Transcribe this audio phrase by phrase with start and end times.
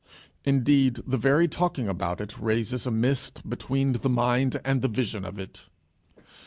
[0.45, 5.23] Indeed, the very talking about it raises a mist between the mind and the vision
[5.23, 5.65] of it.